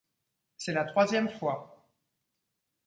C'est 0.57 0.73
la 0.73 0.83
troisième 0.85 1.29
fois. 1.29 1.87